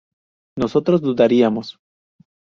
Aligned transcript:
nosotros 0.57 0.99
dudaríamos 1.03 1.77